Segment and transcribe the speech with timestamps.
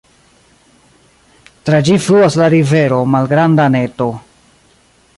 [1.69, 4.13] Tra ĝi fluas la rivero Malgranda Neto.